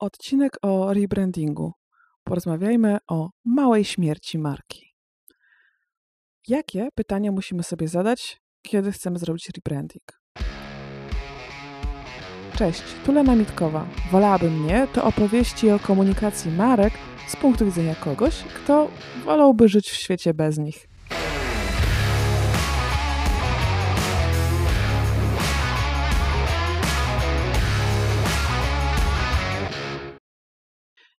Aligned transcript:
Odcinek 0.00 0.56
o 0.62 0.94
rebrandingu. 0.94 1.72
Porozmawiajmy 2.24 2.98
o 3.08 3.30
małej 3.44 3.84
śmierci 3.84 4.38
marki. 4.38 4.94
Jakie 6.48 6.88
pytania 6.94 7.32
musimy 7.32 7.62
sobie 7.62 7.88
zadać, 7.88 8.42
kiedy 8.62 8.92
chcemy 8.92 9.18
zrobić 9.18 9.50
rebranding? 9.56 10.02
Cześć, 12.56 12.82
tu 13.06 13.12
Lena 13.12 13.34
Mitkowa. 13.34 13.86
Wolałabym 14.12 14.62
mnie 14.62 14.88
to 14.94 15.04
opowieści 15.04 15.70
o 15.70 15.78
komunikacji 15.78 16.50
marek 16.50 16.92
z 17.28 17.36
punktu 17.36 17.64
widzenia 17.64 17.94
kogoś, 17.94 18.42
kto 18.42 18.90
wolałby 19.24 19.68
żyć 19.68 19.90
w 19.90 19.96
świecie 19.96 20.34
bez 20.34 20.58
nich. 20.58 20.88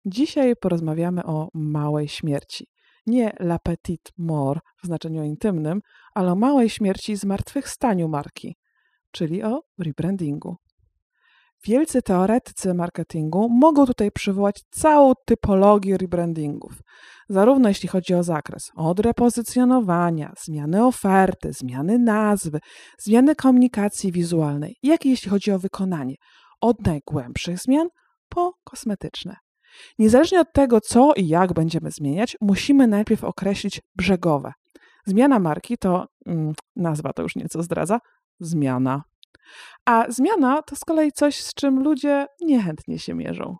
Dzisiaj 0.05 0.55
porozmawiamy 0.55 1.23
o 1.23 1.47
małej 1.53 2.07
śmierci. 2.07 2.67
Nie 3.05 3.33
la 3.39 3.59
petite 3.59 4.11
mort 4.17 4.63
w 4.83 4.85
znaczeniu 4.85 5.23
intymnym, 5.23 5.81
ale 6.13 6.31
o 6.31 6.35
małej 6.35 6.69
śmierci 6.69 7.15
zmartwychwstaniu 7.15 8.07
marki, 8.07 8.55
czyli 9.11 9.43
o 9.43 9.61
rebrandingu. 9.79 10.57
Wielcy 11.63 12.01
teoretycy 12.01 12.73
marketingu 12.73 13.49
mogą 13.49 13.85
tutaj 13.85 14.11
przywołać 14.11 14.61
całą 14.71 15.13
typologię 15.25 15.97
rebrandingów, 15.97 16.71
zarówno 17.29 17.69
jeśli 17.69 17.89
chodzi 17.89 18.13
o 18.13 18.23
zakres 18.23 18.71
od 18.75 18.99
repozycjonowania, 18.99 20.33
zmiany 20.43 20.85
oferty, 20.85 21.53
zmiany 21.53 21.99
nazwy, 21.99 22.59
zmiany 22.99 23.35
komunikacji 23.35 24.11
wizualnej, 24.11 24.75
jak 24.83 25.05
i 25.05 25.09
jeśli 25.09 25.29
chodzi 25.29 25.51
o 25.51 25.59
wykonanie, 25.59 26.15
od 26.61 26.85
najgłębszych 26.85 27.59
zmian 27.59 27.87
po 28.29 28.53
kosmetyczne. 28.63 29.35
Niezależnie 29.99 30.39
od 30.39 30.53
tego, 30.53 30.81
co 30.81 31.13
i 31.15 31.27
jak 31.27 31.53
będziemy 31.53 31.91
zmieniać, 31.91 32.37
musimy 32.41 32.87
najpierw 32.87 33.23
określić 33.23 33.81
brzegowe. 33.95 34.53
Zmiana 35.05 35.39
marki 35.39 35.77
to, 35.77 36.07
mm, 36.25 36.53
nazwa 36.75 37.13
to 37.13 37.21
już 37.21 37.35
nieco 37.35 37.63
zdradza, 37.63 37.99
zmiana. 38.39 39.03
A 39.85 40.05
zmiana 40.09 40.61
to 40.61 40.75
z 40.75 40.79
kolei 40.79 41.11
coś, 41.11 41.43
z 41.43 41.53
czym 41.53 41.83
ludzie 41.83 42.25
niechętnie 42.41 42.99
się 42.99 43.13
mierzą. 43.13 43.55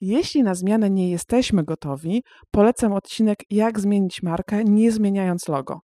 Jeśli 0.00 0.42
na 0.42 0.54
zmianę 0.54 0.90
nie 0.90 1.10
jesteśmy 1.10 1.64
gotowi, 1.64 2.22
polecam 2.50 2.92
odcinek 2.92 3.38
Jak 3.50 3.80
zmienić 3.80 4.22
markę, 4.22 4.64
nie 4.64 4.92
zmieniając 4.92 5.48
logo. 5.48 5.80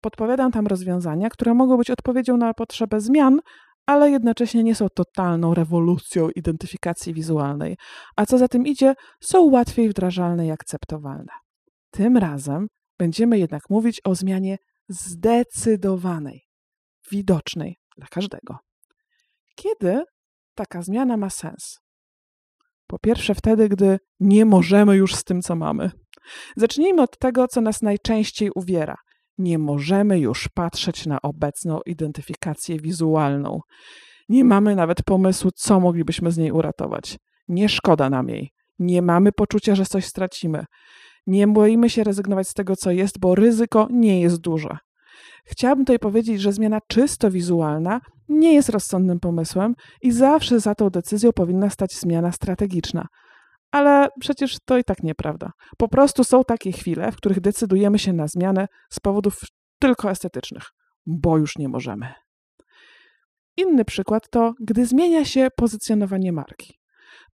Podpowiadam 0.00 0.52
tam 0.52 0.66
rozwiązania, 0.66 1.28
które 1.30 1.54
mogą 1.54 1.76
być 1.76 1.90
odpowiedzią 1.90 2.36
na 2.36 2.54
potrzebę 2.54 3.00
zmian, 3.00 3.40
ale 3.86 4.10
jednocześnie 4.10 4.62
nie 4.62 4.74
są 4.74 4.88
totalną 4.88 5.54
rewolucją 5.54 6.30
identyfikacji 6.30 7.14
wizualnej, 7.14 7.76
a 8.16 8.26
co 8.26 8.38
za 8.38 8.48
tym 8.48 8.66
idzie, 8.66 8.94
są 9.20 9.42
łatwiej 9.42 9.88
wdrażalne 9.88 10.46
i 10.46 10.50
akceptowalne. 10.50 11.32
Tym 11.90 12.16
razem 12.16 12.66
będziemy 12.98 13.38
jednak 13.38 13.62
mówić 13.70 14.00
o 14.04 14.14
zmianie 14.14 14.58
zdecydowanej, 14.88 16.40
widocznej 17.10 17.76
dla 17.96 18.06
każdego. 18.06 18.58
Kiedy 19.56 20.02
taka 20.54 20.82
zmiana 20.82 21.16
ma 21.16 21.30
sens? 21.30 21.78
Po 22.86 22.98
pierwsze, 22.98 23.34
wtedy, 23.34 23.68
gdy 23.68 23.98
nie 24.20 24.44
możemy 24.44 24.96
już 24.96 25.14
z 25.14 25.24
tym, 25.24 25.42
co 25.42 25.56
mamy. 25.56 25.90
Zacznijmy 26.56 27.02
od 27.02 27.18
tego, 27.18 27.48
co 27.48 27.60
nas 27.60 27.82
najczęściej 27.82 28.50
uwiera– 28.54 28.96
nie 29.42 29.58
możemy 29.58 30.18
już 30.18 30.48
patrzeć 30.54 31.06
na 31.06 31.22
obecną 31.22 31.80
identyfikację 31.86 32.78
wizualną. 32.78 33.60
Nie 34.28 34.44
mamy 34.44 34.76
nawet 34.76 35.02
pomysłu, 35.02 35.50
co 35.54 35.80
moglibyśmy 35.80 36.32
z 36.32 36.38
niej 36.38 36.52
uratować. 36.52 37.18
Nie 37.48 37.68
szkoda 37.68 38.10
nam 38.10 38.28
jej. 38.28 38.50
Nie 38.78 39.02
mamy 39.02 39.32
poczucia, 39.32 39.74
że 39.74 39.86
coś 39.86 40.06
stracimy. 40.06 40.64
Nie 41.26 41.46
boimy 41.46 41.90
się 41.90 42.04
rezygnować 42.04 42.48
z 42.48 42.54
tego, 42.54 42.76
co 42.76 42.90
jest, 42.90 43.20
bo 43.20 43.34
ryzyko 43.34 43.88
nie 43.90 44.20
jest 44.20 44.40
duże. 44.40 44.76
Chciałabym 45.44 45.84
tutaj 45.84 45.98
powiedzieć, 45.98 46.40
że 46.40 46.52
zmiana 46.52 46.78
czysto 46.88 47.30
wizualna 47.30 48.00
nie 48.28 48.54
jest 48.54 48.68
rozsądnym 48.68 49.20
pomysłem 49.20 49.74
i 50.02 50.12
zawsze 50.12 50.60
za 50.60 50.74
tą 50.74 50.90
decyzją 50.90 51.32
powinna 51.32 51.70
stać 51.70 51.94
zmiana 51.94 52.32
strategiczna. 52.32 53.06
Ale 53.72 54.08
przecież 54.20 54.56
to 54.64 54.78
i 54.78 54.84
tak 54.84 55.02
nieprawda. 55.02 55.52
Po 55.78 55.88
prostu 55.88 56.24
są 56.24 56.44
takie 56.44 56.72
chwile, 56.72 57.12
w 57.12 57.16
których 57.16 57.40
decydujemy 57.40 57.98
się 57.98 58.12
na 58.12 58.28
zmianę 58.28 58.66
z 58.90 59.00
powodów 59.00 59.40
tylko 59.78 60.10
estetycznych, 60.10 60.62
bo 61.06 61.38
już 61.38 61.58
nie 61.58 61.68
możemy. 61.68 62.14
Inny 63.56 63.84
przykład 63.84 64.30
to, 64.30 64.54
gdy 64.60 64.86
zmienia 64.86 65.24
się 65.24 65.48
pozycjonowanie 65.56 66.32
marki. 66.32 66.78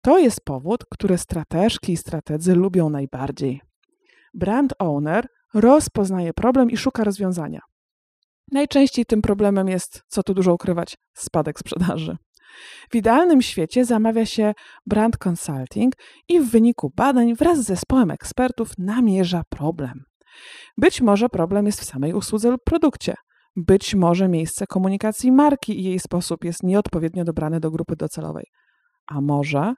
To 0.03 0.19
jest 0.19 0.41
powód, 0.45 0.85
który 0.91 1.19
strateżki 1.19 1.93
i 1.93 1.97
strategzy 1.97 2.55
lubią 2.55 2.91
najbardziej. 2.91 3.61
Brand 4.35 4.75
owner 4.79 5.27
rozpoznaje 5.55 6.35
problem 6.35 6.71
i 6.71 6.77
szuka 6.77 7.05
rozwiązania. 7.05 7.61
Najczęściej 8.53 9.07
tym 9.07 9.23
problemem 9.23 9.69
jest, 9.69 10.03
co 10.09 10.23
tu 10.23 10.35
dużo 10.35 10.55
ukrywać, 10.55 10.97
spadek 11.15 11.59
sprzedaży. 11.59 12.17
W 12.91 12.95
idealnym 12.95 13.43
świecie 13.43 13.85
zamawia 13.85 14.27
się 14.27 14.55
brand 14.87 15.17
consulting 15.27 15.95
i 16.29 16.41
w 16.41 16.51
wyniku 16.51 16.93
badań 16.97 17.35
wraz 17.35 17.59
z 17.59 17.67
zespołem 17.67 18.11
ekspertów 18.11 18.71
namierza 18.79 19.43
problem. 19.49 20.05
Być 20.77 21.01
może 21.01 21.29
problem 21.29 21.67
jest 21.67 21.81
w 21.81 21.85
samej 21.85 22.13
usłudze 22.13 22.51
lub 22.51 22.61
produkcie. 22.65 23.15
Być 23.57 23.95
może 23.95 24.29
miejsce 24.29 24.67
komunikacji 24.67 25.33
marki 25.33 25.81
i 25.81 25.85
jej 25.85 25.99
sposób 25.99 26.45
jest 26.45 26.63
nieodpowiednio 26.63 27.25
dobrany 27.25 27.61
do 27.61 27.71
grupy 27.71 27.97
docelowej. 27.97 28.45
A 29.07 29.21
może 29.21 29.75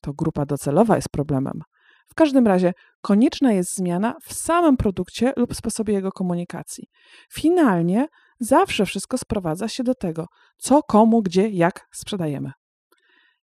to 0.00 0.12
grupa 0.12 0.46
docelowa 0.46 0.96
jest 0.96 1.08
problemem. 1.08 1.60
W 2.08 2.14
każdym 2.14 2.46
razie 2.46 2.72
konieczna 3.02 3.52
jest 3.52 3.76
zmiana 3.76 4.14
w 4.22 4.32
samym 4.32 4.76
produkcie 4.76 5.32
lub 5.36 5.54
sposobie 5.54 5.94
jego 5.94 6.12
komunikacji. 6.12 6.84
Finalnie 7.32 8.06
Zawsze 8.40 8.86
wszystko 8.86 9.18
sprowadza 9.18 9.68
się 9.68 9.84
do 9.84 9.94
tego, 9.94 10.26
co, 10.58 10.82
komu, 10.82 11.22
gdzie, 11.22 11.48
jak 11.48 11.88
sprzedajemy. 11.92 12.52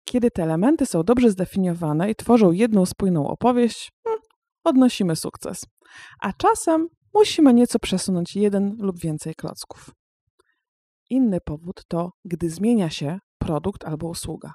Kiedy 0.03 0.31
te 0.31 0.43
elementy 0.43 0.85
są 0.85 1.03
dobrze 1.03 1.31
zdefiniowane 1.31 2.11
i 2.11 2.15
tworzą 2.15 2.51
jedną 2.51 2.85
spójną 2.85 3.27
opowieść, 3.27 3.91
hmm, 4.03 4.21
odnosimy 4.63 5.15
sukces. 5.15 5.65
A 6.21 6.33
czasem 6.33 6.87
musimy 7.13 7.53
nieco 7.53 7.79
przesunąć 7.79 8.35
jeden 8.35 8.75
lub 8.79 8.99
więcej 8.99 9.35
klocków. 9.35 9.89
Inny 11.09 11.41
powód 11.41 11.83
to, 11.87 12.11
gdy 12.25 12.49
zmienia 12.49 12.89
się 12.89 13.19
produkt 13.37 13.85
albo 13.85 14.07
usługa. 14.07 14.53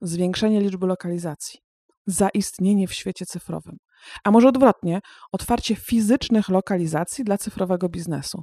Zwiększenie 0.00 0.60
liczby 0.60 0.86
lokalizacji, 0.86 1.60
zaistnienie 2.06 2.88
w 2.88 2.92
świecie 2.92 3.26
cyfrowym, 3.26 3.76
a 4.24 4.30
może 4.30 4.48
odwrotnie, 4.48 5.00
otwarcie 5.32 5.76
fizycznych 5.76 6.48
lokalizacji 6.48 7.24
dla 7.24 7.38
cyfrowego 7.38 7.88
biznesu 7.88 8.42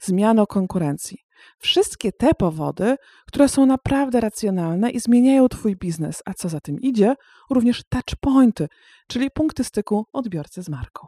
zmianą 0.00 0.46
konkurencji. 0.46 1.18
Wszystkie 1.58 2.12
te 2.12 2.34
powody, 2.34 2.96
które 3.26 3.48
są 3.48 3.66
naprawdę 3.66 4.20
racjonalne 4.20 4.90
i 4.90 5.00
zmieniają 5.00 5.48
Twój 5.48 5.76
biznes, 5.76 6.22
a 6.24 6.34
co 6.34 6.48
za 6.48 6.60
tym 6.60 6.80
idzie, 6.80 7.14
również 7.50 7.82
touchpointy, 7.88 8.68
czyli 9.08 9.30
punkty 9.30 9.64
styku 9.64 10.06
odbiorcy 10.12 10.62
z 10.62 10.68
marką. 10.68 11.06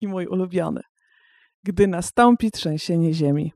I 0.00 0.08
mój 0.08 0.26
ulubiony. 0.26 0.80
Gdy 1.62 1.86
nastąpi 1.86 2.50
trzęsienie 2.50 3.14
ziemi, 3.14 3.52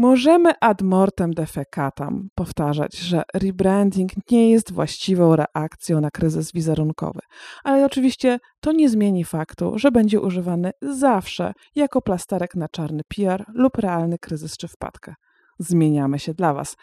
Możemy 0.00 0.52
ad 0.60 0.82
mortem 0.82 1.30
defecatam 1.30 2.28
powtarzać, 2.34 2.96
że 2.96 3.22
rebranding 3.34 4.10
nie 4.30 4.50
jest 4.50 4.72
właściwą 4.72 5.36
reakcją 5.36 6.00
na 6.00 6.10
kryzys 6.10 6.52
wizerunkowy, 6.52 7.20
ale 7.64 7.86
oczywiście 7.86 8.38
to 8.60 8.72
nie 8.72 8.88
zmieni 8.88 9.24
faktu, 9.24 9.78
że 9.78 9.90
będzie 9.90 10.20
używany 10.20 10.70
zawsze 10.82 11.52
jako 11.74 12.02
plasterek 12.02 12.54
na 12.54 12.68
czarny 12.68 13.02
PR 13.16 13.44
lub 13.54 13.76
realny 13.76 14.18
kryzys 14.18 14.56
czy 14.56 14.68
wpadkę. 14.68 15.14
Zmieniamy 15.58 16.18
się 16.18 16.34
dla 16.34 16.54
Was. 16.54 16.76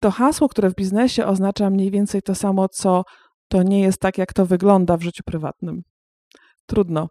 To 0.00 0.10
hasło, 0.10 0.48
które 0.48 0.70
w 0.70 0.74
biznesie 0.74 1.26
oznacza 1.26 1.70
mniej 1.70 1.90
więcej 1.90 2.22
to 2.22 2.34
samo, 2.34 2.68
co 2.68 3.04
to 3.48 3.62
nie 3.62 3.80
jest 3.80 4.00
tak, 4.00 4.18
jak 4.18 4.32
to 4.32 4.46
wygląda 4.46 4.96
w 4.96 5.02
życiu 5.02 5.22
prywatnym. 5.26 5.82
Trudno. 6.66 7.08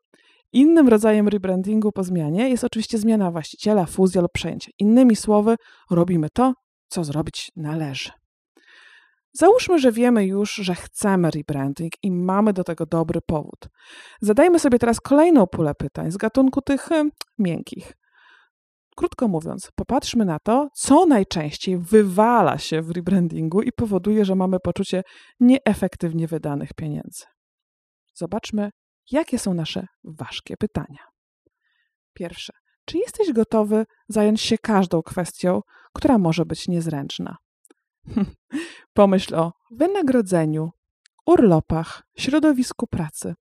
Innym 0.53 0.87
rodzajem 0.87 1.27
rebrandingu 1.27 1.91
po 1.91 2.03
zmianie 2.03 2.49
jest 2.49 2.63
oczywiście 2.63 2.97
zmiana 2.97 3.31
właściciela, 3.31 3.85
fuzja 3.85 4.21
lub 4.21 4.31
przejęcie. 4.31 4.71
Innymi 4.79 5.15
słowy, 5.15 5.55
robimy 5.91 6.27
to, 6.33 6.53
co 6.87 7.03
zrobić 7.03 7.51
należy. 7.55 8.11
Załóżmy, 9.33 9.79
że 9.79 9.91
wiemy 9.91 10.25
już, 10.25 10.53
że 10.55 10.75
chcemy 10.75 11.31
rebranding 11.31 11.93
i 12.03 12.11
mamy 12.11 12.53
do 12.53 12.63
tego 12.63 12.85
dobry 12.85 13.21
powód. 13.21 13.59
Zadajmy 14.21 14.59
sobie 14.59 14.79
teraz 14.79 15.01
kolejną 15.01 15.47
pulę 15.47 15.75
pytań 15.75 16.11
z 16.11 16.17
gatunku 16.17 16.61
tych 16.61 16.81
hmm, 16.81 17.11
miękkich. 17.39 17.93
Krótko 18.95 19.27
mówiąc, 19.27 19.71
popatrzmy 19.75 20.25
na 20.25 20.39
to, 20.39 20.69
co 20.73 21.05
najczęściej 21.05 21.77
wywala 21.77 22.57
się 22.57 22.81
w 22.81 22.91
rebrandingu 22.91 23.61
i 23.61 23.71
powoduje, 23.71 24.25
że 24.25 24.35
mamy 24.35 24.57
poczucie 24.59 25.03
nieefektywnie 25.39 26.27
wydanych 26.27 26.73
pieniędzy. 26.73 27.23
Zobaczmy, 28.13 28.69
jakie 29.11 29.39
są 29.39 29.53
nasze 29.53 29.87
ważkie 30.03 30.57
pytania. 30.57 31.03
Pierwsze, 32.13 32.53
czy 32.85 32.97
jesteś 32.97 33.33
gotowy 33.33 33.85
zająć 34.07 34.41
się 34.41 34.57
każdą 34.57 35.01
kwestią, 35.01 35.61
która 35.93 36.17
może 36.17 36.45
być 36.45 36.67
niezręczna? 36.67 37.37
Pomyśl 38.93 39.35
o 39.35 39.51
wynagrodzeniu, 39.71 40.69
urlopach, 41.25 42.03
środowisku 42.17 42.87
pracy. 42.87 43.33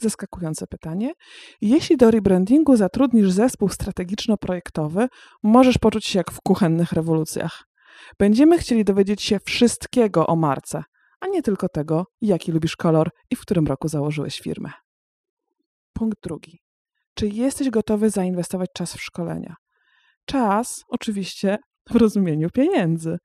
Zaskakujące 0.00 0.66
pytanie. 0.66 1.12
Jeśli 1.60 1.96
do 1.96 2.10
rebrandingu 2.10 2.76
zatrudnisz 2.76 3.30
zespół 3.30 3.68
strategiczno-projektowy, 3.68 5.08
możesz 5.42 5.78
poczuć 5.78 6.06
się 6.06 6.18
jak 6.18 6.30
w 6.30 6.40
kuchennych 6.40 6.92
rewolucjach. 6.92 7.64
Będziemy 8.18 8.58
chcieli 8.58 8.84
dowiedzieć 8.84 9.22
się 9.22 9.40
wszystkiego 9.44 10.26
o 10.26 10.36
marce, 10.36 10.82
a 11.20 11.26
nie 11.26 11.42
tylko 11.42 11.68
tego, 11.68 12.06
jaki 12.20 12.52
lubisz 12.52 12.76
kolor 12.76 13.10
i 13.30 13.36
w 13.36 13.40
którym 13.40 13.66
roku 13.66 13.88
założyłeś 13.88 14.40
firmę. 14.40 14.70
Punkt 15.96 16.22
drugi. 16.22 16.58
Czy 17.14 17.28
jesteś 17.28 17.70
gotowy 17.70 18.10
zainwestować 18.10 18.70
czas 18.74 18.96
w 18.96 19.02
szkolenia? 19.02 19.54
Czas, 20.24 20.84
oczywiście, 20.88 21.58
w 21.90 21.96
rozumieniu 21.96 22.50
pieniędzy. 22.50 23.18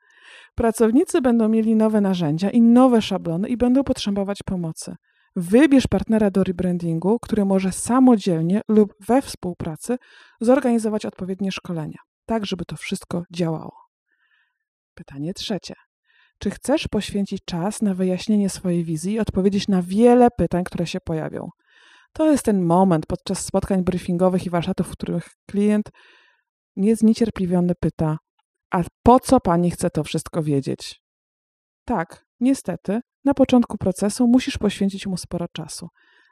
Pracownicy 0.56 1.22
będą 1.22 1.50
mieli 1.50 1.76
nowe 1.76 2.02
narzędzia 2.02 2.50
i 2.50 2.62
nowe 2.62 3.02
szablony 3.02 3.50
i 3.50 3.58
będą 3.58 3.84
potrzebować 3.84 4.40
pomocy. 4.46 4.96
Wybierz 5.36 5.88
partnera 5.88 6.32
do 6.32 6.44
rebrandingu, 6.44 7.20
który 7.20 7.46
może 7.46 7.72
samodzielnie 7.72 8.62
lub 8.68 8.94
we 9.08 9.22
współpracy 9.22 9.98
zorganizować 10.42 11.06
odpowiednie 11.06 11.52
szkolenia, 11.52 11.98
tak 12.26 12.46
żeby 12.46 12.66
to 12.66 12.76
wszystko 12.76 13.24
działało. 13.34 13.76
Pytanie 14.94 15.34
trzecie. 15.34 15.74
Czy 16.40 16.50
chcesz 16.50 16.88
poświęcić 16.88 17.42
czas 17.46 17.82
na 17.82 17.94
wyjaśnienie 17.94 18.50
swojej 18.50 18.84
wizji 18.84 19.14
i 19.14 19.20
odpowiedzieć 19.20 19.68
na 19.68 19.82
wiele 19.82 20.28
pytań, 20.38 20.64
które 20.64 20.88
się 20.88 21.00
pojawią? 21.06 21.50
To 22.14 22.32
jest 22.32 22.46
ten 22.46 22.62
moment 22.62 23.06
podczas 23.06 23.46
spotkań 23.46 23.84
briefingowych 23.84 24.46
i 24.46 24.50
warsztatów, 24.50 24.88
w 24.88 24.92
których 24.92 25.30
klient 25.50 25.90
niezniecierpliwiony 26.76 27.74
pyta: 27.80 28.18
A 28.72 28.84
po 29.04 29.20
co 29.20 29.40
pani 29.40 29.72
chce 29.72 29.90
to 29.90 30.04
wszystko 30.04 30.44
wiedzieć? 30.44 31.02
Tak, 31.86 32.26
niestety, 32.40 33.00
na 33.26 33.34
początku 33.34 33.78
procesu 33.78 34.28
musisz 34.28 34.58
poświęcić 34.58 35.08
mu 35.08 35.18
sporo 35.18 35.46
czasu. 35.48 35.88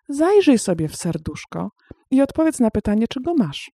Zajrzyj 0.10 0.60
sobie 0.60 0.88
w 0.88 0.96
serduszko 0.96 1.70
i 2.12 2.22
odpowiedz 2.22 2.60
na 2.60 2.72
pytanie, 2.72 3.08
czego 3.08 3.34
masz. 3.34 3.72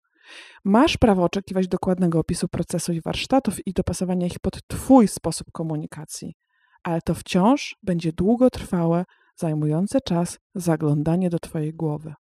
Masz 0.64 0.96
prawo 0.96 1.24
oczekiwać 1.24 1.68
dokładnego 1.68 2.18
opisu 2.18 2.48
procesu 2.48 2.92
i 2.92 3.00
warsztatów 3.00 3.66
i 3.66 3.72
dopasowania 3.72 4.26
ich 4.26 4.38
pod 4.38 4.66
Twój 4.66 5.08
sposób 5.08 5.46
komunikacji, 5.52 6.34
ale 6.82 7.00
to 7.00 7.14
wciąż 7.14 7.76
będzie 7.82 8.12
długotrwałe, 8.12 9.04
zajmujące 9.36 10.00
czas 10.00 10.38
zaglądanie 10.54 11.30
do 11.30 11.38
Twojej 11.38 11.74
głowy. 11.74 12.14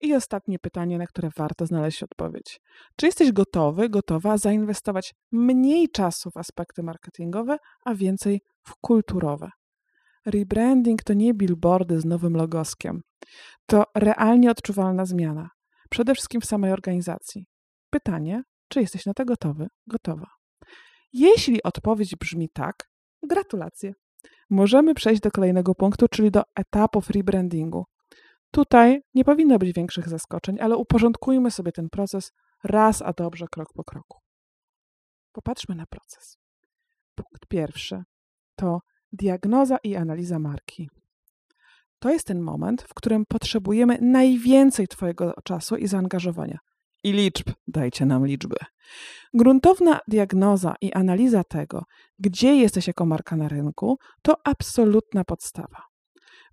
I 0.00 0.14
ostatnie 0.14 0.58
pytanie, 0.58 0.98
na 0.98 1.06
które 1.06 1.30
warto 1.36 1.66
znaleźć 1.66 2.02
odpowiedź. 2.02 2.60
Czy 2.96 3.06
jesteś 3.06 3.32
gotowy, 3.32 3.88
gotowa 3.88 4.38
zainwestować 4.38 5.14
mniej 5.32 5.88
czasu 5.88 6.30
w 6.30 6.36
aspekty 6.36 6.82
marketingowe, 6.82 7.56
a 7.84 7.94
więcej 7.94 8.40
w 8.62 8.74
kulturowe? 8.80 9.50
Rebranding 10.26 11.02
to 11.02 11.14
nie 11.14 11.34
billboardy 11.34 12.00
z 12.00 12.04
nowym 12.04 12.36
logoskiem. 12.36 13.00
To 13.66 13.84
realnie 13.94 14.50
odczuwalna 14.50 15.06
zmiana, 15.06 15.48
przede 15.90 16.14
wszystkim 16.14 16.40
w 16.40 16.44
samej 16.44 16.72
organizacji. 16.72 17.46
Pytanie, 17.90 18.42
czy 18.68 18.80
jesteś 18.80 19.06
na 19.06 19.14
to 19.14 19.24
gotowy, 19.24 19.66
gotowa? 19.86 20.26
Jeśli 21.12 21.62
odpowiedź 21.62 22.16
brzmi 22.16 22.48
tak, 22.54 22.88
gratulacje. 23.22 23.92
Możemy 24.50 24.94
przejść 24.94 25.22
do 25.22 25.30
kolejnego 25.30 25.74
punktu, 25.74 26.08
czyli 26.08 26.30
do 26.30 26.42
etapów 26.54 27.10
rebrandingu. 27.10 27.84
Tutaj 28.50 29.02
nie 29.14 29.24
powinno 29.24 29.58
być 29.58 29.72
większych 29.72 30.08
zaskoczeń, 30.08 30.60
ale 30.60 30.76
uporządkujmy 30.76 31.50
sobie 31.50 31.72
ten 31.72 31.88
proces 31.90 32.32
raz 32.64 33.02
a 33.02 33.12
dobrze, 33.12 33.46
krok 33.50 33.72
po 33.74 33.84
kroku. 33.84 34.18
Popatrzmy 35.32 35.74
na 35.74 35.86
proces. 35.86 36.38
Punkt 37.14 37.46
pierwszy 37.48 38.02
to 38.56 38.80
diagnoza 39.12 39.78
i 39.82 39.96
analiza 39.96 40.38
marki. 40.38 40.90
To 41.98 42.10
jest 42.10 42.26
ten 42.26 42.40
moment, 42.40 42.82
w 42.82 42.94
którym 42.94 43.24
potrzebujemy 43.28 43.98
najwięcej 44.00 44.88
Twojego 44.88 45.34
czasu 45.44 45.76
i 45.76 45.86
zaangażowania. 45.86 46.58
I 47.04 47.12
liczb, 47.12 47.50
dajcie 47.68 48.06
nam 48.06 48.26
liczby. 48.26 48.56
Gruntowna 49.34 50.00
diagnoza 50.08 50.74
i 50.80 50.92
analiza 50.92 51.44
tego, 51.44 51.84
gdzie 52.18 52.56
jesteś 52.56 52.86
jako 52.86 53.06
marka 53.06 53.36
na 53.36 53.48
rynku, 53.48 53.98
to 54.22 54.36
absolutna 54.44 55.24
podstawa. 55.24 55.82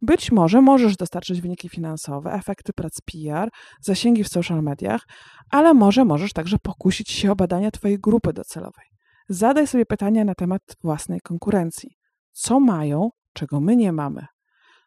Być 0.01 0.31
może 0.31 0.61
możesz 0.61 0.97
dostarczyć 0.97 1.41
wyniki 1.41 1.69
finansowe, 1.69 2.33
efekty 2.33 2.73
prac 2.73 3.01
PR, 3.01 3.49
zasięgi 3.81 4.23
w 4.23 4.27
social 4.27 4.63
mediach, 4.63 5.07
ale 5.49 5.73
może 5.73 6.05
możesz 6.05 6.33
także 6.33 6.57
pokusić 6.59 7.11
się 7.11 7.31
o 7.31 7.35
badania 7.35 7.71
Twojej 7.71 7.99
grupy 7.99 8.33
docelowej. 8.33 8.85
Zadaj 9.29 9.67
sobie 9.67 9.85
pytania 9.85 10.25
na 10.25 10.35
temat 10.35 10.61
własnej 10.83 11.21
konkurencji. 11.21 11.89
Co 12.31 12.59
mają, 12.59 13.09
czego 13.33 13.59
my 13.59 13.75
nie 13.75 13.91
mamy? 13.91 14.25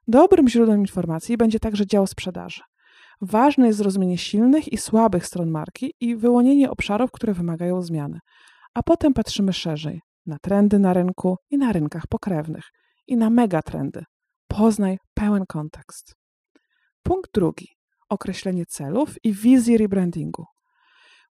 Dobrym 0.09 0.49
źródłem 0.49 0.81
informacji 0.81 1.37
będzie 1.37 1.61
także 1.61 1.87
dział 1.87 2.07
sprzedaży. 2.07 2.63
Ważne 3.21 3.67
jest 3.67 3.79
zrozumienie 3.79 4.19
silnych 4.19 4.73
i 4.73 4.77
słabych 4.77 5.27
stron 5.27 5.51
marki 5.51 5.95
i 6.01 6.17
wyłonienie 6.17 6.71
obszarów, 6.71 7.11
które 7.11 7.35
wymagają 7.35 7.83
zmiany. 7.83 8.19
A 8.75 8.83
potem 8.83 9.15
patrzymy 9.15 9.53
szerzej 9.53 10.01
na 10.27 10.39
trendy 10.39 10.79
na 10.79 10.93
rynku 10.93 11.37
i 11.51 11.59
na 11.59 11.73
rynkach 11.73 12.07
pokrewnych 12.07 12.65
i 13.07 13.17
na 13.17 13.31
megatrendy. 13.31 14.05
Poznaj 14.49 14.99
pełen 15.15 15.45
kontekst. 15.49 16.15
Punkt 17.03 17.31
drugi. 17.35 17.69
Określenie 18.09 18.67
celów 18.67 19.25
i 19.25 19.33
wizji 19.33 19.79
rebrandingu. 19.79 20.45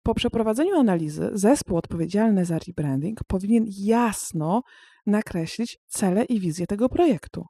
Po 0.03 0.13
przeprowadzeniu 0.13 0.75
analizy 0.75 1.29
zespół 1.33 1.77
odpowiedzialny 1.77 2.45
za 2.45 2.59
rebranding 2.67 3.19
powinien 3.27 3.65
jasno 3.67 4.61
nakreślić 5.05 5.77
cele 5.87 6.25
i 6.25 6.39
wizję 6.39 6.67
tego 6.67 6.89
projektu. 6.89 7.45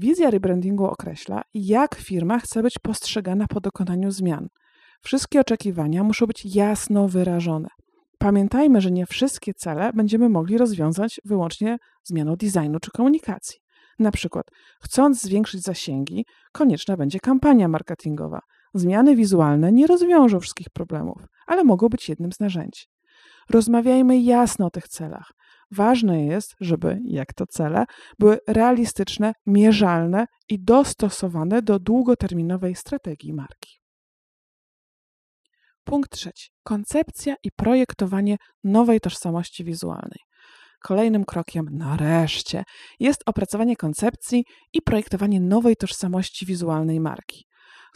Wizja 0.00 0.30
rebrandingu 0.30 0.86
określa, 0.86 1.42
jak 1.54 1.94
firma 1.94 2.38
chce 2.38 2.62
być 2.62 2.78
postrzegana 2.82 3.46
po 3.46 3.60
dokonaniu 3.60 4.10
zmian. 4.10 4.48
Wszystkie 5.02 5.40
oczekiwania 5.40 6.04
muszą 6.04 6.26
być 6.26 6.54
jasno 6.54 7.08
wyrażone. 7.08 7.68
Pamiętajmy, 8.18 8.80
że 8.80 8.90
nie 8.90 9.06
wszystkie 9.06 9.54
cele 9.54 9.92
będziemy 9.92 10.28
mogli 10.28 10.58
rozwiązać 10.58 11.20
wyłącznie 11.24 11.78
zmianą 12.04 12.36
designu 12.36 12.80
czy 12.80 12.90
komunikacji. 12.90 13.58
Na 13.98 14.10
przykład, 14.10 14.46
chcąc 14.82 15.22
zwiększyć 15.22 15.62
zasięgi, 15.62 16.26
konieczna 16.52 16.96
będzie 16.96 17.20
kampania 17.20 17.68
marketingowa. 17.68 18.40
Zmiany 18.74 19.16
wizualne 19.16 19.72
nie 19.72 19.86
rozwiążą 19.86 20.40
wszystkich 20.40 20.70
problemów, 20.70 21.18
ale 21.46 21.64
mogą 21.64 21.88
być 21.88 22.08
jednym 22.08 22.32
z 22.32 22.40
narzędzi. 22.40 22.84
Rozmawiajmy 23.50 24.20
jasno 24.20 24.66
o 24.66 24.70
tych 24.70 24.88
celach. 24.88 25.32
Ważne 25.70 26.24
jest, 26.24 26.54
żeby, 26.60 26.98
jak 27.04 27.34
to 27.34 27.46
cele, 27.46 27.84
były 28.18 28.38
realistyczne, 28.46 29.32
mierzalne 29.46 30.26
i 30.48 30.64
dostosowane 30.64 31.62
do 31.62 31.78
długoterminowej 31.78 32.74
strategii 32.74 33.32
marki. 33.32 33.78
Punkt 35.84 36.12
trzeci. 36.12 36.50
Koncepcja 36.62 37.34
i 37.44 37.50
projektowanie 37.56 38.36
nowej 38.64 39.00
tożsamości 39.00 39.64
wizualnej. 39.64 40.18
Kolejnym 40.82 41.24
krokiem, 41.24 41.64
nareszcie, 41.72 42.64
jest 43.00 43.22
opracowanie 43.26 43.76
koncepcji 43.76 44.44
i 44.72 44.82
projektowanie 44.82 45.40
nowej 45.40 45.76
tożsamości 45.76 46.46
wizualnej 46.46 47.00
marki. 47.00 47.44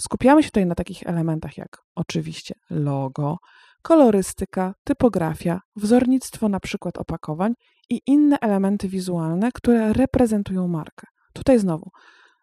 Skupiamy 0.01 0.43
się 0.43 0.49
tutaj 0.49 0.67
na 0.67 0.75
takich 0.75 1.03
elementach 1.07 1.59
jak 1.59 1.69
oczywiście 1.95 2.55
logo, 2.71 3.37
kolorystyka, 3.83 4.75
typografia, 4.85 5.61
wzornictwo 5.77 6.49
przykład 6.61 6.99
opakowań 6.99 7.55
i 7.91 8.01
inne 8.07 8.39
elementy 8.41 8.89
wizualne, 8.89 9.53
które 9.53 9.93
reprezentują 9.93 10.69
markę. 10.69 11.07
Tutaj 11.33 11.59
znowu, 11.59 11.91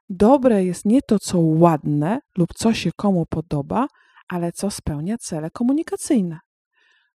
dobre 0.10 0.64
jest 0.64 0.86
nie 0.86 1.02
to, 1.02 1.20
co 1.20 1.40
ładne 1.40 2.20
lub 2.38 2.54
co 2.54 2.74
się 2.74 2.92
komu 2.96 3.26
podoba, 3.26 3.88
ale 4.28 4.52
co 4.52 4.72
spełnia 4.72 5.18
cele 5.18 5.52
komunikacyjne. 5.52 6.40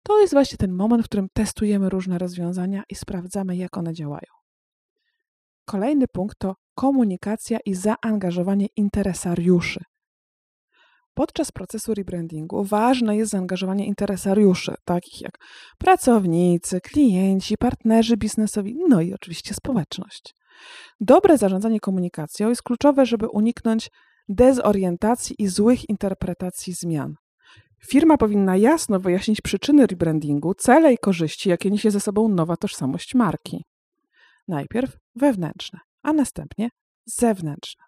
To 0.03 0.19
jest 0.19 0.33
właśnie 0.33 0.57
ten 0.57 0.71
moment, 0.71 1.03
w 1.03 1.05
którym 1.05 1.27
testujemy 1.33 1.89
różne 1.89 2.17
rozwiązania 2.17 2.83
i 2.89 2.95
sprawdzamy, 2.95 3.55
jak 3.55 3.77
one 3.77 3.93
działają. 3.93 4.31
Kolejny 5.65 6.05
punkt 6.07 6.37
to 6.39 6.55
komunikacja 6.75 7.59
i 7.65 7.73
zaangażowanie 7.73 8.67
interesariuszy. 8.75 9.83
Podczas 11.13 11.51
procesu 11.51 11.93
rebrandingu 11.93 12.63
ważne 12.63 13.17
jest 13.17 13.31
zaangażowanie 13.31 13.85
interesariuszy, 13.85 14.75
takich 14.85 15.21
jak 15.21 15.37
pracownicy, 15.77 16.81
klienci, 16.81 17.57
partnerzy 17.57 18.17
biznesowi, 18.17 18.75
no 18.87 19.01
i 19.01 19.13
oczywiście 19.13 19.53
społeczność. 19.53 20.35
Dobre 20.99 21.37
zarządzanie 21.37 21.79
komunikacją 21.79 22.49
jest 22.49 22.63
kluczowe, 22.63 23.05
żeby 23.05 23.27
uniknąć 23.27 23.89
dezorientacji 24.29 25.35
i 25.39 25.47
złych 25.47 25.89
interpretacji 25.89 26.73
zmian. 26.73 27.13
Firma 27.87 28.17
powinna 28.17 28.57
jasno 28.57 28.99
wyjaśnić 28.99 29.41
przyczyny 29.41 29.87
rebrandingu, 29.87 30.53
cele 30.53 30.93
i 30.93 30.97
korzyści, 30.97 31.49
jakie 31.49 31.71
niesie 31.71 31.91
ze 31.91 31.99
sobą 31.99 32.29
nowa 32.29 32.57
tożsamość 32.57 33.15
marki. 33.15 33.65
Najpierw 34.47 34.97
wewnętrzne, 35.15 35.79
a 36.01 36.13
następnie 36.13 36.69
zewnętrzne. 37.05 37.83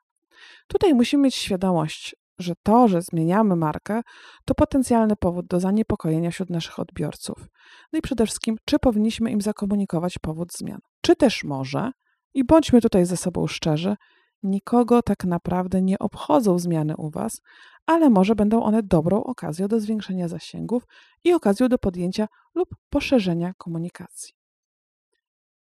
Tutaj 0.68 0.94
musimy 0.94 1.24
mieć 1.24 1.36
świadomość, 1.36 2.16
że 2.44 2.54
to, 2.64 2.88
że 2.88 3.02
zmieniamy 3.02 3.56
markę, 3.56 4.02
to 4.46 4.56
potencjalny 4.56 5.16
powód 5.16 5.46
do 5.48 5.60
zaniepokojenia 5.60 6.32
wśród 6.32 6.50
naszych 6.50 6.80
odbiorców. 6.80 7.48
No 7.94 8.00
i 8.00 8.02
przede 8.02 8.26
wszystkim, 8.26 8.56
czy 8.66 8.80
powinniśmy 8.80 9.32
im 9.32 9.42
zakomunikować 9.42 10.20
powód 10.20 10.54
zmian. 10.54 10.80
Czy 11.02 11.16
też 11.16 11.44
może 11.44 11.92
I 12.34 12.44
bądźmy 12.44 12.82
tutaj 12.82 13.06
ze 13.06 13.18
sobą 13.18 13.48
szczerzy, 13.48 13.96
nikogo 14.44 15.02
tak 15.02 15.26
naprawdę 15.26 15.82
nie 15.82 16.00
obchodzą 16.00 16.60
zmiany 16.60 16.94
u 16.98 17.10
Was, 17.10 17.42
ale 17.86 18.10
może 18.10 18.36
będą 18.36 18.64
one 18.64 18.84
dobrą 18.84 19.24
okazją 19.24 19.68
do 19.68 19.80
zwiększenia 19.80 20.28
zasięgów 20.28 20.84
i 21.24 21.34
okazją 21.34 21.68
do 21.68 21.78
podjęcia 21.78 22.28
lub 22.56 22.70
poszerzenia 22.90 23.54
komunikacji. 23.58 24.34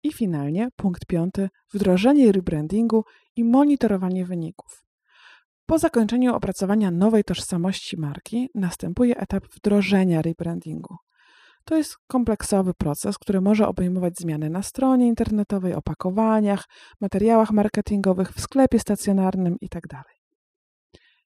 I 0.02 0.12
finalnie 0.12 0.68
punkt 0.76 1.06
piąty 1.06 1.49
wdrożenie 1.72 2.32
rebrandingu 2.32 3.04
i 3.37 3.44
monitorowanie 3.44 4.25
wyników. 4.25 4.89
Po 5.70 5.78
zakończeniu 5.78 6.34
opracowania 6.34 6.90
nowej 6.90 7.24
tożsamości 7.24 7.96
marki 7.96 8.50
następuje 8.54 9.16
etap 9.16 9.44
wdrożenia 9.46 10.22
rebrandingu. 10.22 10.96
To 11.64 11.76
jest 11.76 11.96
kompleksowy 12.06 12.74
proces, 12.74 13.18
który 13.18 13.40
może 13.40 13.68
obejmować 13.68 14.18
zmiany 14.18 14.50
na 14.50 14.62
stronie 14.62 15.06
internetowej, 15.06 15.74
opakowaniach, 15.74 16.64
materiałach 17.00 17.50
marketingowych, 17.50 18.32
w 18.32 18.40
sklepie 18.40 18.78
stacjonarnym 18.78 19.56
itd. 19.60 20.02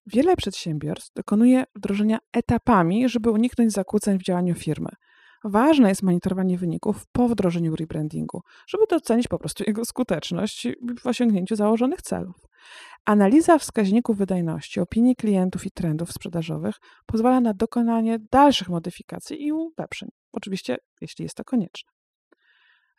Wiele 0.07 0.37
przedsiębiorstw 0.37 1.13
dokonuje 1.15 1.65
wdrożenia 1.77 2.19
etapami, 2.33 3.09
żeby 3.09 3.31
uniknąć 3.31 3.73
zakłóceń 3.73 4.19
w 4.19 4.23
działaniu 4.23 4.55
firmy. 4.55 4.91
Ważne 5.45 5.89
jest 5.89 6.03
monitorowanie 6.03 6.59
wyników 6.59 7.07
po 7.13 7.29
wdrożeniu 7.29 7.77
rebrandingu, 7.77 8.41
żeby 8.67 8.85
docenić 8.91 9.29
po 9.29 9.39
prostu 9.39 9.65
jego 9.67 9.85
skuteczność 9.85 10.69
w 11.01 11.07
osiągnięciu 11.07 11.57
założonych 11.57 12.03
celów. 12.03 12.37
Analiza 13.05 13.59
wskaźników 13.59 14.19
wydajności, 14.19 14.81
opinii 14.81 15.17
klientów 15.17 15.67
i 15.67 15.71
trendów 15.71 16.13
sprzedażowych 16.13 16.75
pozwala 17.07 17.41
na 17.41 17.55
dokonanie 17.55 18.19
dalszych 18.33 18.69
modyfikacji 18.69 19.47
i 19.47 19.53
ulepszeń, 19.53 20.09
oczywiście 20.33 20.77
jeśli 21.01 21.23
jest 21.23 21.37
to 21.37 21.45
konieczne. 21.45 21.93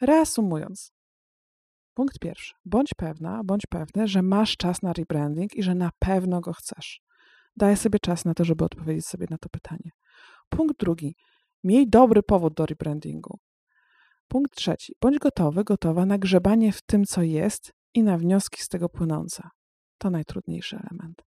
Reasumując, 0.01 0.91
punkt 1.93 2.19
pierwszy. 2.19 2.53
Bądź 2.65 2.93
pewna, 2.97 3.41
bądź 3.43 3.65
pewny, 3.65 4.07
że 4.07 4.21
masz 4.21 4.57
czas 4.57 4.81
na 4.81 4.93
rebranding 4.93 5.55
i 5.55 5.63
że 5.63 5.75
na 5.75 5.89
pewno 6.00 6.41
go 6.41 6.53
chcesz. 6.53 7.01
Daj 7.57 7.77
sobie 7.77 8.00
czas 8.00 8.25
na 8.25 8.33
to, 8.33 8.45
żeby 8.45 8.65
odpowiedzieć 8.65 9.05
sobie 9.05 9.27
na 9.29 9.38
to 9.38 9.50
pytanie. 9.50 9.91
Punkt 10.50 10.79
drugi. 10.79 11.15
Miej 11.63 11.89
dobry 11.89 12.24
powód 12.24 12.53
do 12.53 12.65
rebrandingu. 12.65 13.39
Punkt 14.27 14.55
trzeci. 14.55 14.93
Bądź 15.01 15.19
gotowy, 15.19 15.63
gotowa 15.63 16.05
na 16.05 16.17
grzebanie 16.17 16.71
w 16.71 16.81
tym, 16.81 17.05
co 17.05 17.21
jest 17.21 17.74
i 17.93 18.03
na 18.03 18.17
wnioski 18.17 18.62
z 18.62 18.67
tego 18.67 18.89
płynące. 18.89 19.50
To 19.97 20.09
najtrudniejszy 20.09 20.75
element. 20.75 21.21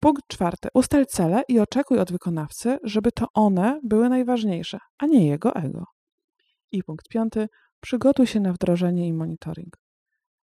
Punkt 0.00 0.28
czwarty. 0.28 0.68
Ustal 0.74 1.06
cele 1.06 1.42
i 1.48 1.60
oczekuj 1.60 1.98
od 1.98 2.12
wykonawcy, 2.12 2.78
żeby 2.82 3.12
to 3.12 3.26
one 3.34 3.80
były 3.82 4.08
najważniejsze, 4.08 4.78
a 4.98 5.06
nie 5.06 5.26
jego 5.26 5.54
ego. 5.54 5.84
I 6.72 6.82
punkt 6.82 7.08
piąty. 7.08 7.48
Przygotuj 7.80 8.26
się 8.26 8.40
na 8.40 8.52
wdrożenie 8.52 9.08
i 9.08 9.12
monitoring. 9.12 9.76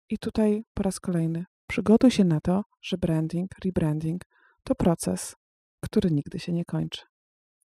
I 0.08 0.18
tutaj 0.18 0.62
po 0.74 0.82
raz 0.82 1.00
kolejny 1.00 1.44
przygotuj 1.66 2.10
się 2.10 2.24
na 2.24 2.40
to, 2.40 2.64
że 2.82 2.98
branding, 2.98 3.50
rebranding 3.64 4.24
to 4.64 4.74
proces, 4.74 5.36
który 5.80 6.10
nigdy 6.10 6.38
się 6.38 6.52
nie 6.52 6.64
kończy. 6.64 7.02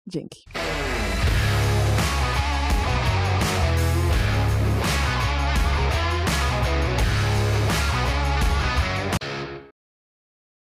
Dzięki. 0.06 0.44